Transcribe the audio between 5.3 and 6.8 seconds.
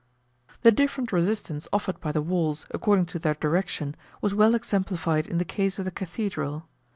the case of the Cathedral.